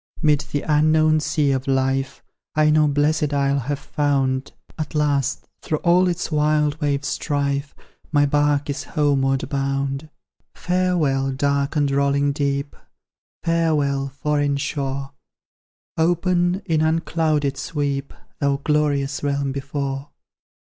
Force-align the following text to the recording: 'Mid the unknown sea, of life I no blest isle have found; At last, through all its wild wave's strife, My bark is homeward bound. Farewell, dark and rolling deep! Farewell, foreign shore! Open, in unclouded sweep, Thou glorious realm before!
'Mid 0.19 0.45
the 0.51 0.63
unknown 0.63 1.19
sea, 1.19 1.51
of 1.51 1.67
life 1.67 2.23
I 2.55 2.71
no 2.71 2.87
blest 2.87 3.31
isle 3.35 3.59
have 3.59 3.77
found; 3.77 4.51
At 4.75 4.95
last, 4.95 5.47
through 5.61 5.77
all 5.83 6.07
its 6.07 6.31
wild 6.31 6.81
wave's 6.81 7.07
strife, 7.07 7.75
My 8.11 8.25
bark 8.25 8.67
is 8.67 8.83
homeward 8.83 9.47
bound. 9.47 10.09
Farewell, 10.55 11.31
dark 11.31 11.75
and 11.75 11.91
rolling 11.91 12.31
deep! 12.31 12.75
Farewell, 13.43 14.07
foreign 14.07 14.57
shore! 14.57 15.11
Open, 15.97 16.63
in 16.65 16.81
unclouded 16.81 17.55
sweep, 17.55 18.11
Thou 18.39 18.57
glorious 18.63 19.21
realm 19.21 19.51
before! 19.51 20.09